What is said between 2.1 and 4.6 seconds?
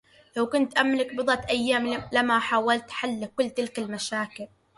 لما حاولت حلّ كلّ تلك المشاكل.